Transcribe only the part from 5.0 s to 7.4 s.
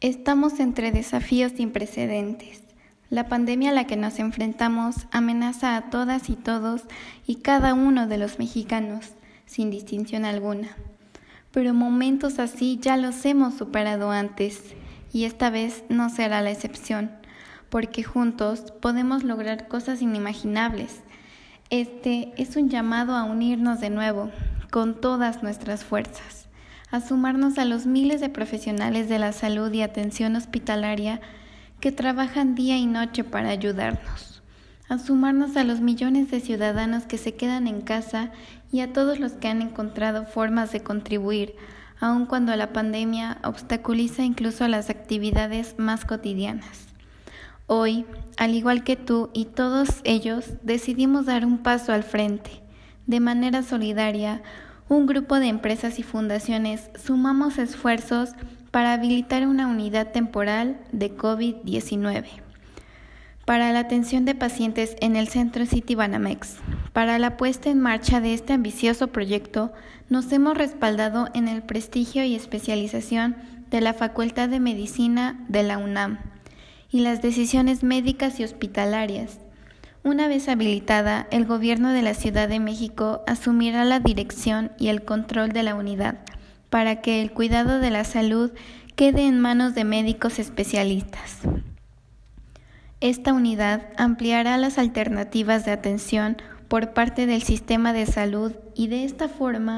amenaza a todas y todos y